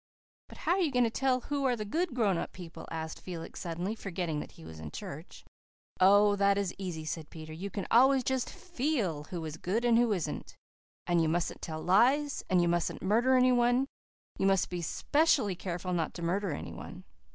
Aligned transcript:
"But 0.49 0.57
how 0.57 0.71
are 0.71 0.79
you 0.81 0.89
going 0.91 1.03
to 1.03 1.11
tell 1.11 1.41
who 1.41 1.63
are 1.65 1.75
the 1.75 1.85
good 1.85 2.15
grown 2.15 2.35
up 2.39 2.53
people?" 2.53 2.87
asked 2.89 3.21
Felix 3.21 3.59
suddenly, 3.59 3.93
forgetting 3.93 4.39
that 4.39 4.53
he 4.53 4.65
was 4.65 4.79
in 4.79 4.89
church. 4.89 5.45
"Oh, 5.99 6.35
that 6.37 6.57
is 6.57 6.73
easy," 6.79 7.05
said 7.05 7.29
Peter. 7.29 7.53
"You 7.53 7.69
can 7.69 7.85
always 7.91 8.23
just 8.23 8.49
FEEL 8.49 9.25
who 9.25 9.45
is 9.45 9.57
good 9.57 9.85
and 9.85 9.99
who 9.99 10.11
isn't. 10.11 10.55
And 11.05 11.21
you 11.21 11.29
mustn't 11.29 11.61
tell 11.61 11.83
lies 11.83 12.43
and 12.49 12.63
you 12.63 12.67
mustn't 12.67 13.03
murder 13.03 13.35
any 13.35 13.51
one. 13.51 13.85
You 14.39 14.47
must 14.47 14.71
be 14.71 14.81
specially 14.81 15.55
careful 15.55 15.93
not 15.93 16.15
to 16.15 16.23
murder 16.23 16.49
any 16.49 16.73
one. 16.73 17.03